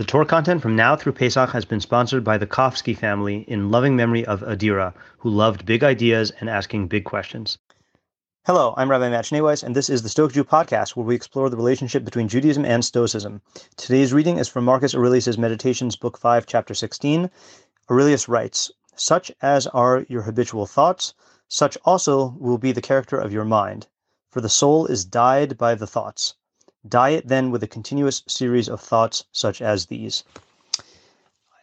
[0.00, 3.70] The Torah content from now through Pesach has been sponsored by the Kofsky family in
[3.70, 7.58] loving memory of Adira, who loved big ideas and asking big questions.
[8.46, 11.50] Hello, I'm Rabbi Matt Schneeweiss, and this is the Stoic Jew podcast, where we explore
[11.50, 13.42] the relationship between Judaism and Stoicism.
[13.76, 17.30] Today's reading is from Marcus Aurelius' Meditations, Book 5, Chapter 16.
[17.90, 21.12] Aurelius writes, Such as are your habitual thoughts,
[21.46, 23.86] such also will be the character of your mind,
[24.30, 26.36] for the soul is dyed by the thoughts.
[26.88, 30.24] Dye it then with a continuous series of thoughts such as these.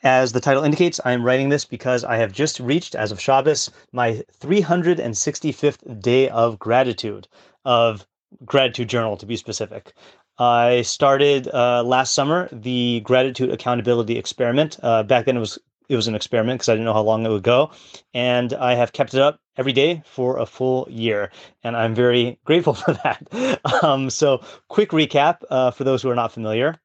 [0.03, 3.19] As the title indicates, I am writing this because I have just reached, as of
[3.19, 7.27] Shabbos, my 365th day of gratitude,
[7.65, 8.05] of
[8.45, 9.93] gratitude journal to be specific.
[10.37, 14.77] I started uh, last summer the gratitude accountability experiment.
[14.83, 15.57] Uh, back then it was
[15.89, 17.71] it was an experiment because I didn't know how long it would go,
[18.13, 21.31] and I have kept it up every day for a full year,
[21.63, 23.59] and I'm very grateful for that.
[23.83, 26.75] Um, so, quick recap uh, for those who are not familiar.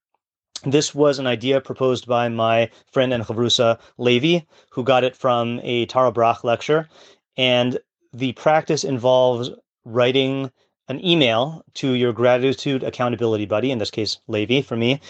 [0.64, 5.60] This was an idea proposed by my friend and chavrusa Levy, who got it from
[5.64, 6.88] a Tara Brach lecture,
[7.36, 7.78] and
[8.12, 9.50] the practice involves
[9.84, 10.50] writing
[10.88, 15.00] an email to your gratitude accountability buddy, in this case Levy for me,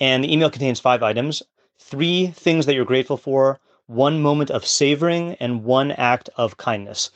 [0.00, 1.42] and the email contains five items:
[1.78, 7.10] three things that you're grateful for, one moment of savoring and one act of kindness.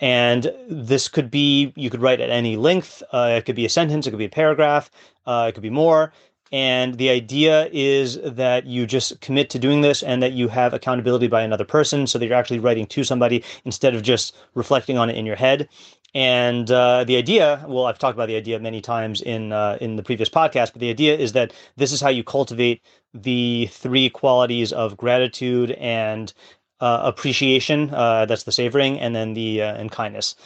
[0.00, 3.02] And this could be, you could write at any length.
[3.12, 4.90] Uh, it could be a sentence, it could be a paragraph,
[5.26, 6.12] uh, it could be more.
[6.50, 10.74] And the idea is that you just commit to doing this and that you have
[10.74, 14.98] accountability by another person so that you're actually writing to somebody instead of just reflecting
[14.98, 15.66] on it in your head.
[16.14, 19.96] And uh, the idea, well, I've talked about the idea many times in uh, in
[19.96, 22.82] the previous podcast, but the idea is that this is how you cultivate
[23.14, 26.32] the three qualities of gratitude and
[26.80, 27.90] uh, appreciation.
[27.94, 30.36] Uh, that's the savoring, and then the uh, and kindness.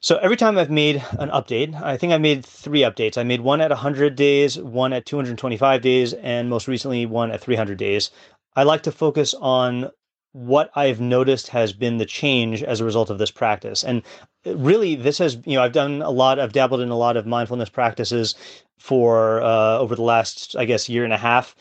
[0.00, 3.16] So every time I've made an update, I think I made three updates.
[3.16, 7.40] I made one at 100 days, one at 225 days, and most recently one at
[7.40, 8.10] 300 days.
[8.56, 9.92] I like to focus on
[10.32, 13.84] what I've noticed has been the change as a result of this practice.
[13.84, 14.02] And
[14.44, 17.26] really, this has, you know, I've done a lot, I've dabbled in a lot of
[17.26, 18.34] mindfulness practices
[18.78, 21.54] for uh, over the last, I guess, year and a half,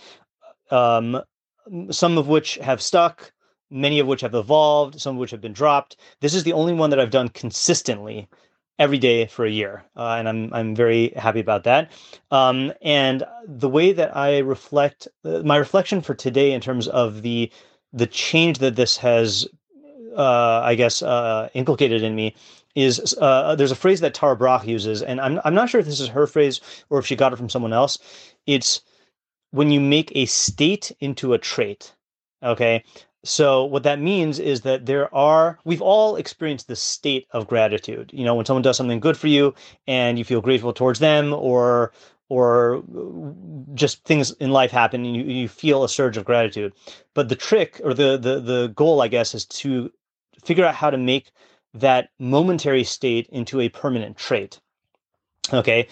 [0.72, 1.22] um,
[1.90, 3.32] some of which have stuck,
[3.70, 5.98] many of which have evolved, some of which have been dropped.
[6.22, 8.28] This is the only one that I've done consistently
[8.80, 11.92] every day for a year, uh, and I'm I'm very happy about that.
[12.32, 17.22] Um, and the way that I reflect, uh, my reflection for today in terms of
[17.22, 17.52] the
[17.94, 19.48] the change that this has,
[20.16, 22.36] uh, I guess, uh, inculcated in me
[22.76, 25.86] is uh, there's a phrase that Tara Brach uses, and I'm I'm not sure if
[25.86, 27.98] this is her phrase or if she got it from someone else.
[28.46, 28.82] It's
[29.52, 31.94] when you make a state into a trait.
[32.44, 32.84] Okay.
[33.24, 38.10] So what that means is that there are we've all experienced the state of gratitude.
[38.14, 39.54] You know, when someone does something good for you
[39.86, 41.92] and you feel grateful towards them or
[42.32, 42.82] or
[43.74, 46.72] just things in life happen and you, you feel a surge of gratitude.
[47.14, 49.92] But the trick or the, the the goal, I guess, is to
[50.42, 51.32] figure out how to make
[51.74, 54.62] that momentary state into a permanent trait.
[55.52, 55.90] Okay.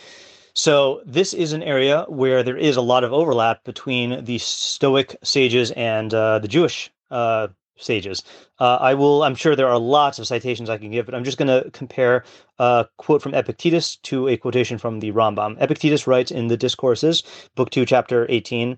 [0.54, 5.18] So this is an area where there is a lot of overlap between the Stoic
[5.22, 8.24] sages and uh, the Jewish uh, sages.
[8.60, 9.24] Uh, I will.
[9.24, 11.70] I'm sure there are lots of citations I can give, but I'm just going to
[11.72, 12.24] compare
[12.60, 15.58] a quote from Epictetus to a quotation from the Rambam.
[15.60, 17.24] Epictetus writes in the Discourses,
[17.56, 18.78] Book Two, Chapter 18.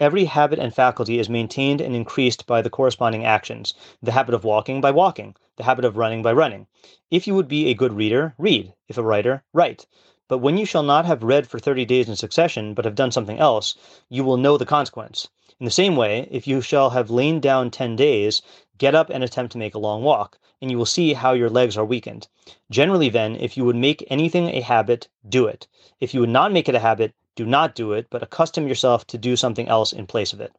[0.00, 3.74] Every habit and faculty is maintained and increased by the corresponding actions.
[4.02, 6.66] The habit of walking by walking, the habit of running by running.
[7.10, 8.72] If you would be a good reader, read.
[8.88, 9.86] If a writer, write.
[10.28, 13.12] But when you shall not have read for thirty days in succession, but have done
[13.12, 13.74] something else,
[14.08, 15.28] you will know the consequence.
[15.62, 18.42] In the same way, if you shall have lain down ten days,
[18.78, 21.48] get up and attempt to make a long walk, and you will see how your
[21.48, 22.26] legs are weakened.
[22.68, 25.68] Generally, then, if you would make anything a habit, do it.
[26.00, 29.06] If you would not make it a habit, do not do it, but accustom yourself
[29.06, 30.52] to do something else in place of it.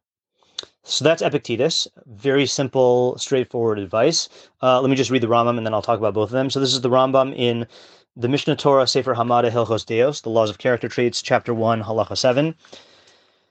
[0.84, 1.85] So that's Epictetus.
[2.06, 4.30] Very simple, straightforward advice.
[4.62, 6.50] Uh, let me just read the Rambam and then I'll talk about both of them.
[6.50, 7.68] So this is the Rambam in
[8.16, 12.18] the Mishneh Torah Sefer Hamada Hilchos Deos, the Laws of Character Traits, Chapter 1, Halacha
[12.18, 12.56] 7.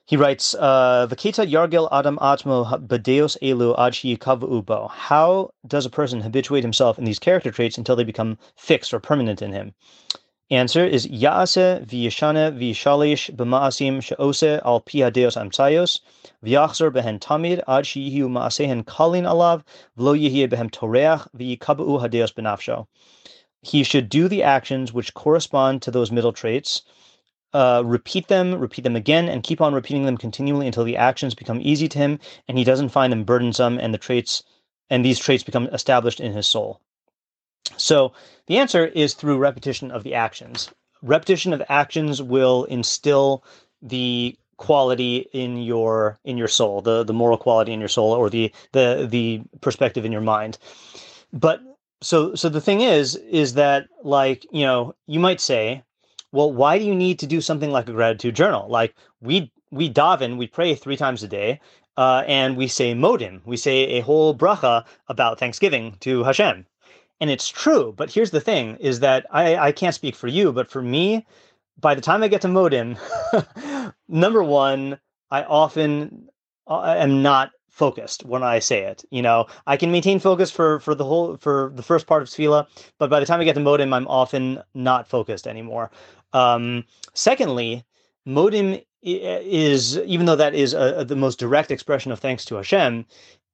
[0.04, 6.22] He writes, uh, "V'keta yargel adam atmo b'deos elu ad ubo." How does a person
[6.22, 9.75] habituate himself in these character traits until they become fixed or permanent in him?
[10.50, 16.00] Answer is Yaase v'yishane v'yishalish b'ma'asim she'ose al pi deos amtzayos
[16.44, 19.62] v'yachzor behen tamid ad sheyihu ma'asehen kalin alav
[19.96, 22.88] v'lo yihye behem toreach v'yikabu hadeos benafsho.
[23.62, 26.82] He should do the actions which correspond to those middle traits
[27.54, 31.34] uh, repeat them, repeat them again, and keep on repeating them continually until the actions
[31.34, 32.19] become easy to him
[32.49, 34.43] and he doesn't find them burdensome and the traits
[34.90, 36.81] and these traits become established in his soul.
[37.76, 38.12] So
[38.46, 40.70] the answer is through repetition of the actions.
[41.00, 43.44] Repetition of actions will instill
[43.81, 48.31] the quality in your in your soul, the the moral quality in your soul, or
[48.31, 50.58] the the the perspective in your mind.
[51.32, 51.60] But
[52.02, 55.82] so so the thing is is that like you know you might say,
[56.32, 58.69] well, why do you need to do something like a gratitude journal?
[58.69, 61.61] Like we we daven, we pray three times a day,
[61.96, 66.67] uh, and we say modim, we say a whole bracha about Thanksgiving to Hashem.
[67.20, 70.52] And it's true, but here's the thing: is that I, I can't speak for you,
[70.52, 71.26] but for me,
[71.81, 72.99] by the time I get to modim,
[74.08, 74.99] number one,
[75.31, 76.28] I often
[76.67, 79.05] uh, am not focused when I say it.
[79.11, 82.28] You know, I can maintain focus for for the whole for the first part of
[82.28, 82.67] tefillah,
[82.99, 85.90] but by the time I get to modim, I'm often not focused anymore.
[86.32, 86.84] Um,
[87.14, 87.84] secondly,
[88.26, 93.05] modim is even though that is a, the most direct expression of thanks to Hashem,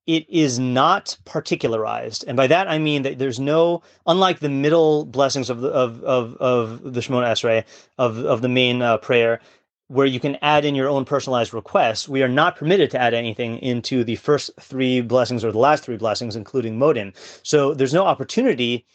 [0.06, 5.04] it is not particularized, and by that I mean that there's no, unlike the middle
[5.04, 7.64] blessings of the of of, of the Shemona Esrei
[7.98, 9.40] of of the main uh, prayer,
[9.88, 12.08] where you can add in your own personalized requests.
[12.08, 15.84] We are not permitted to add anything into the first three blessings or the last
[15.84, 17.14] three blessings, including modim.
[17.42, 18.86] So there's no opportunity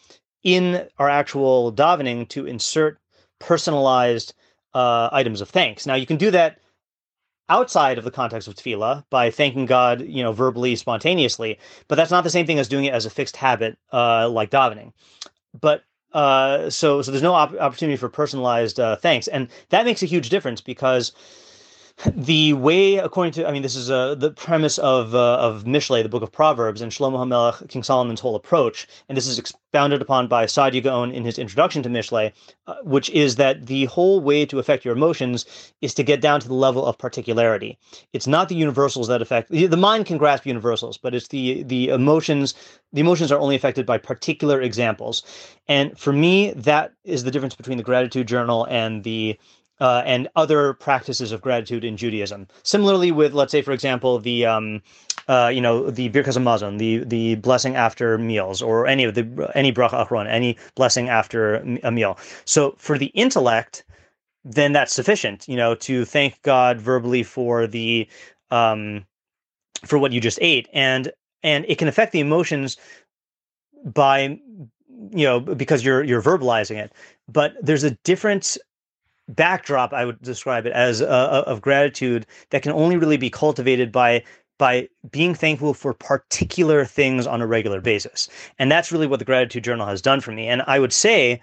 [0.44, 2.98] in our actual davening to insert
[3.38, 4.34] personalized
[4.74, 5.86] uh, items of thanks.
[5.86, 6.58] Now you can do that
[7.48, 11.58] outside of the context of tefillah by thanking God, you know, verbally, spontaneously,
[11.88, 14.50] but that's not the same thing as doing it as a fixed habit, uh, like
[14.50, 14.92] davening.
[15.60, 20.02] But uh, so so there's no op- opportunity for personalized uh, thanks, and that makes
[20.02, 21.12] a huge difference because
[22.16, 26.02] the way, according to, I mean, this is uh, the premise of uh, of Mishlei,
[26.02, 30.02] the book of Proverbs, and Shlomo HaMelech, King Solomon's whole approach, and this is expounded
[30.02, 32.32] upon by Saadia Gaon in his introduction to Mishlei,
[32.66, 36.40] uh, which is that the whole way to affect your emotions is to get down
[36.40, 37.78] to the level of particularity.
[38.12, 41.90] It's not the universals that affect the mind can grasp universals, but it's the the
[41.90, 42.54] emotions.
[42.92, 45.22] The emotions are only affected by particular examples,
[45.68, 49.38] and for me, that is the difference between the gratitude journal and the
[49.80, 52.46] uh, and other practices of gratitude in Judaism.
[52.62, 54.82] Similarly, with let's say, for example, the um,
[55.28, 59.50] uh, you know the birkas hamazon, the the blessing after meals, or any of the
[59.54, 62.18] any bracha achron, any blessing after a meal.
[62.44, 63.84] So for the intellect,
[64.44, 68.08] then that's sufficient, you know, to thank God verbally for the
[68.50, 69.04] um,
[69.84, 71.10] for what you just ate, and
[71.42, 72.76] and it can affect the emotions
[73.84, 74.38] by
[75.10, 76.92] you know because you're you're verbalizing it
[77.28, 78.56] but there's a different
[79.28, 83.30] backdrop i would describe it as uh, uh, of gratitude that can only really be
[83.30, 84.22] cultivated by
[84.58, 88.28] by being thankful for particular things on a regular basis
[88.58, 91.40] and that's really what the gratitude journal has done for me and i would say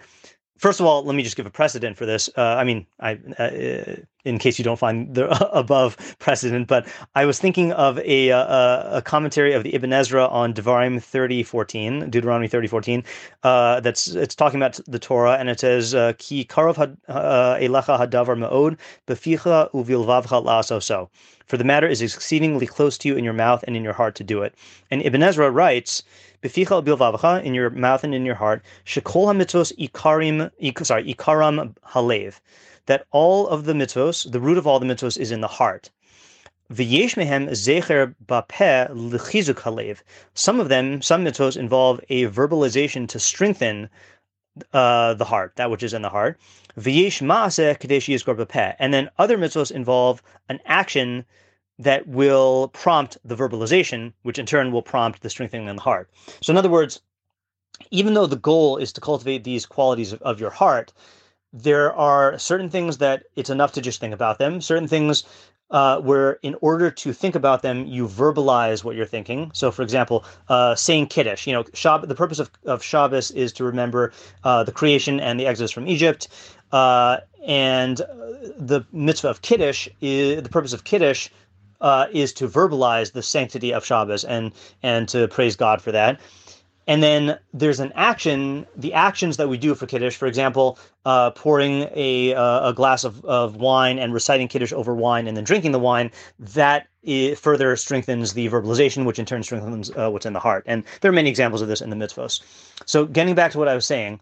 [0.62, 2.30] first of all, let me just give a precedent for this.
[2.38, 3.96] Uh, I mean, I, uh,
[4.26, 8.98] in case you don't find the above precedent, but I was thinking of a, a,
[8.98, 13.04] a commentary of the Ibn Ezra on Devarim thirty fourteen, Deuteronomy thirty fourteen.
[13.44, 16.78] Uh, that's it's talking about the Torah, and it says, uh, "Ki karov
[17.08, 18.78] uh, elecha hadavar meod
[19.08, 21.10] beficha uvilvavcha laso
[21.46, 24.16] For the matter is exceedingly close to you in your mouth and in your heart
[24.16, 24.56] to do it.
[24.90, 26.04] And Ibn Ezra writes
[26.42, 32.40] beficha in your mouth and in your heart, shekol hamitzvos ikarim, sorry, ikaram halev,
[32.86, 35.90] that all of the mitzvos, the root of all the mitzvos, is in the heart.
[36.70, 36.80] Some
[40.60, 43.90] of them, some mitzvos, involve a verbalization to strengthen
[44.74, 46.40] uh, the heart, that which is in the heart.
[48.80, 51.26] And then other mitzvos involve an action
[51.80, 56.10] that will prompt the verbalization, which in turn will prompt the strengthening in the heart.
[56.42, 57.02] So, in other words,
[57.90, 60.94] even though the goal is to cultivate these qualities of, of your heart,
[61.54, 65.24] there are certain things that it's enough to just think about them, certain things
[65.72, 69.52] uh, where in order to think about them, you verbalize what you're thinking.
[69.54, 73.54] So, for example, uh, saying Kiddush, you know, Shab- the purpose of, of Shabbos is
[73.54, 74.12] to remember
[74.44, 76.28] uh, the creation and the exodus from Egypt.
[76.72, 81.30] Uh, and the mitzvah of Kiddush, is, the purpose of Kiddush
[81.80, 84.52] uh, is to verbalize the sanctity of Shabbos and
[84.84, 86.20] and to praise God for that.
[86.88, 91.32] And then there's an action, the actions that we do for Kiddush, for example, uh,
[91.32, 95.44] pouring a, uh, a glass of, of wine and reciting Kiddush over wine and then
[95.44, 96.88] drinking the wine, that
[97.38, 100.64] further strengthens the verbalization, which in turn strengthens uh, what's in the heart.
[100.68, 102.42] And there are many examples of this in the mitzvos.
[102.86, 104.20] So getting back to what I was saying,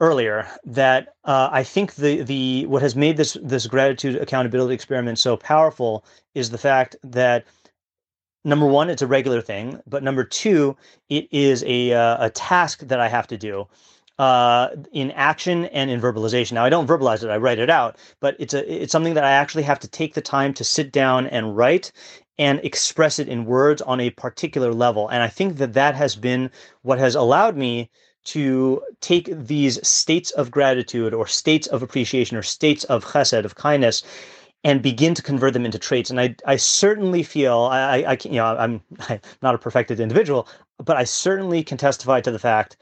[0.00, 5.18] earlier that uh, I think the the what has made this this gratitude accountability experiment
[5.18, 7.44] so powerful is the fact that
[8.44, 10.76] number one, it's a regular thing, but number two,
[11.08, 13.66] it is a uh, a task that I have to do
[14.18, 16.52] uh, in action and in verbalization.
[16.52, 17.96] Now I don't verbalize it; I write it out.
[18.20, 20.92] But it's a it's something that I actually have to take the time to sit
[20.92, 21.92] down and write
[22.38, 25.08] and express it in words on a particular level.
[25.08, 26.50] And I think that that has been
[26.82, 27.90] what has allowed me
[28.24, 33.54] to take these states of gratitude or states of appreciation or states of chesed, of
[33.54, 34.02] kindness,
[34.64, 36.10] and begin to convert them into traits.
[36.10, 40.48] And I, I certainly feel I, I, you know, I'm, I'm not a perfected individual,
[40.78, 42.76] but I certainly can testify to the fact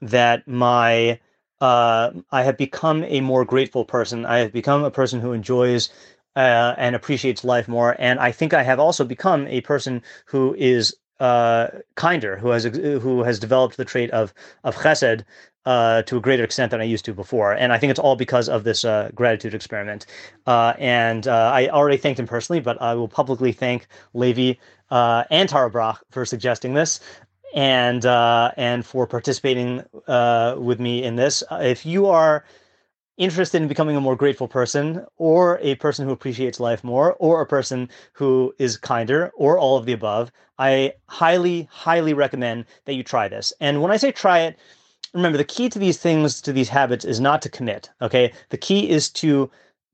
[0.00, 1.18] that my
[1.60, 4.24] uh, I have become a more grateful person.
[4.24, 5.90] I have become a person who enjoys
[6.36, 7.96] uh, and appreciates life more.
[7.98, 12.64] And I think I have also become a person who is uh, kinder, who has
[12.64, 14.32] who has developed the trait of
[14.64, 15.24] of chesed
[15.66, 17.52] uh, to a greater extent than I used to before.
[17.52, 20.06] And I think it's all because of this uh, gratitude experiment.
[20.46, 24.58] Uh, and uh, I already thanked him personally, but I will publicly thank Levi
[24.90, 27.00] uh, and Tara Brach for suggesting this
[27.54, 31.42] and and for participating with me in this.
[31.50, 32.44] If you are
[33.18, 37.40] interested in becoming a more grateful person or a person who appreciates life more or
[37.40, 42.94] a person who is kinder or all of the above i highly highly recommend that
[42.94, 43.52] you try this.
[43.60, 44.56] And when i say try it
[45.14, 48.32] remember the key to these things to these habits is not to commit okay?
[48.50, 49.50] The key is to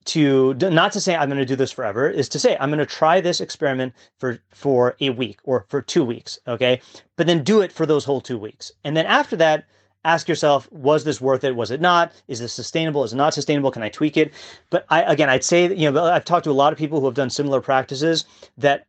[0.07, 2.79] to not to say i'm going to do this forever is to say i'm going
[2.79, 6.81] to try this experiment for for a week or for 2 weeks okay?
[7.17, 8.71] But then do it for those whole 2 weeks.
[8.85, 9.65] And then after that
[10.05, 11.57] ask yourself, was this worth it?
[11.57, 12.13] Was it not?
[12.29, 13.05] Is this sustainable?
[13.05, 13.71] Is it not sustainable?
[13.71, 14.33] Can I tweak it?
[14.71, 17.01] But I, again, I'd say that, you know, I've talked to a lot of people
[17.01, 18.25] who have done similar practices
[18.59, 18.87] that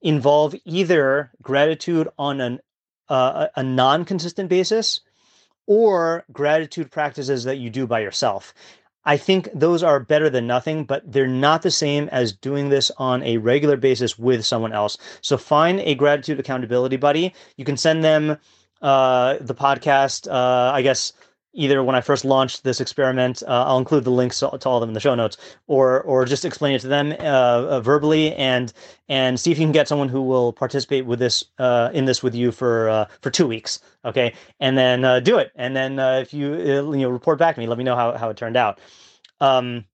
[0.00, 2.60] involve either gratitude on an,
[3.08, 5.00] uh, a non-consistent basis
[5.66, 8.54] or gratitude practices that you do by yourself.
[9.04, 12.90] I think those are better than nothing, but they're not the same as doing this
[12.98, 14.96] on a regular basis with someone else.
[15.22, 17.34] So find a gratitude accountability buddy.
[17.56, 18.38] You can send them
[18.82, 20.30] uh, the podcast.
[20.30, 21.12] Uh, I guess
[21.54, 24.80] either when I first launched this experiment, uh, I'll include the links to, all of
[24.80, 25.36] them in the show notes,
[25.66, 28.72] or or just explain it to them uh, uh, verbally and
[29.08, 32.22] and see if you can get someone who will participate with this uh, in this
[32.22, 35.98] with you for uh, for two weeks, okay, and then uh, do it, and then
[35.98, 38.56] if you you know report back to me, let me know how how it turned
[38.56, 38.80] out.
[39.40, 39.84] Um,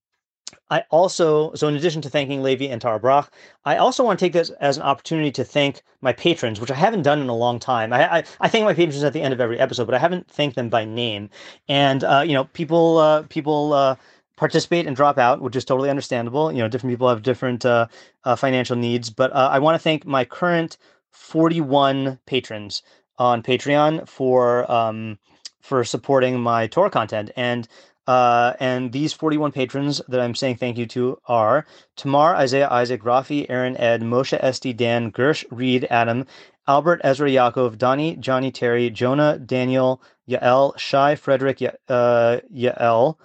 [0.70, 3.30] I also, so in addition to thanking Levi and Tara Brach,
[3.64, 6.74] I also want to take this as an opportunity to thank my patrons, which I
[6.74, 7.92] haven't done in a long time.
[7.92, 10.30] I, I, I thank my patrons at the end of every episode, but I haven't
[10.30, 11.30] thanked them by name.
[11.68, 13.96] And uh, you know, people uh, people uh,
[14.36, 16.52] participate and drop out, which is totally understandable.
[16.52, 17.86] You know, different people have different uh,
[18.24, 20.76] uh, financial needs, but uh, I want to thank my current
[21.10, 22.82] 41 patrons
[23.18, 25.18] on Patreon for um,
[25.60, 27.68] for supporting my Torah content and.
[28.08, 33.02] Uh, and these 41 patrons that I'm saying thank you to are Tamar, Isaiah, Isaac,
[33.02, 36.24] Rafi, Aaron, Ed, Moshe, Esty, Dan, Gersh, Reed, Adam,
[36.66, 43.16] Albert, Ezra, Yaakov, Donnie, Johnny, Terry, Jonah, Daniel, Yael, Shai, Frederick, ya- uh, Yael.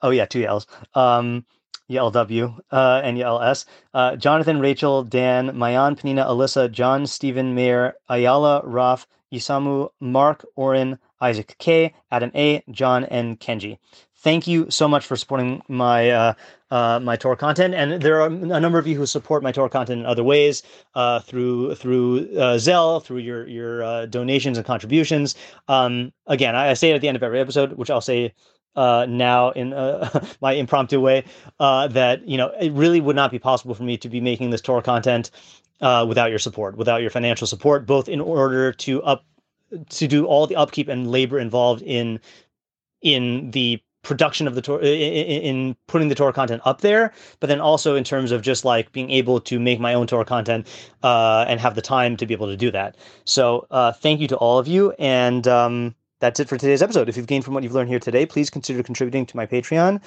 [0.00, 0.64] Oh, yeah, two Yaels.
[0.96, 1.44] Um,
[1.90, 3.66] YLW uh, and YLS.
[3.92, 10.98] Uh, Jonathan, Rachel, Dan, Mayan, Panina, Alyssa, John, Stephen, Mayer, Ayala, Raf, Isamu, Mark, Oren,
[11.20, 13.76] Isaac K, Adam A, John, and Kenji
[14.24, 16.34] thank you so much for supporting my uh,
[16.70, 17.74] uh, my Torah content.
[17.74, 20.64] And there are a number of you who support my Torah content in other ways
[20.96, 25.36] uh, through through uh, Zelle, through your your uh, donations and contributions.
[25.68, 28.34] Um, again, I, I, say it at the end of every episode, which I'll say.
[28.76, 29.70] Uh, now, in
[30.40, 31.24] my impromptu way,
[31.60, 34.60] that you know, it really would not be possible for me to be making this
[34.60, 35.30] Torah content
[35.80, 39.24] without your support, without your financial support, both in order to up
[39.90, 42.18] to do all the upkeep and labor involved in
[43.00, 47.48] in the production of the Torah in, in, putting the Torah content up there, but
[47.48, 50.68] then also in terms of just like being able to make my own Torah content
[51.02, 52.96] uh, and have the time to be able to do that.
[53.24, 57.08] So uh, thank you to all of you, and um, that's it for today's episode.
[57.08, 60.00] If you've gained from what you've learned here today, please consider contributing to my Patreon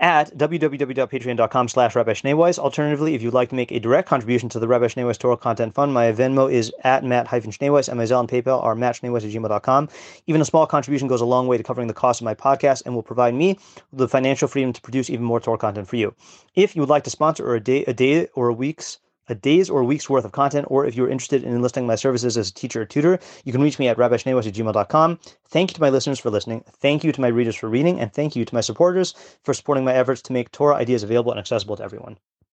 [0.00, 2.14] at www.patreon.com slash Rabbi.
[2.24, 5.74] Alternatively, if you'd like to make a direct contribution to the Rabbi Schneeweiss Torah Content
[5.74, 9.88] Fund, my Venmo is at matt-schneeweiss, and my Zelle and PayPal are mattschneeweiss at gmail.com.
[10.26, 12.82] Even a small contribution goes a long way to covering the cost of my podcast
[12.84, 13.58] and will provide me
[13.92, 16.14] the financial freedom to produce even more Torah content for you.
[16.54, 18.98] If you would like to sponsor a day, a day or a week's
[19.28, 22.36] a day's or week's worth of content, or if you're interested in enlisting my services
[22.36, 25.18] as a teacher or tutor, you can reach me at rabbischneeweiss at gmail.com.
[25.48, 26.64] Thank you to my listeners for listening.
[26.80, 29.84] Thank you to my readers for reading, and thank you to my supporters for supporting
[29.84, 32.18] my efforts to make Torah ideas available and accessible to everyone.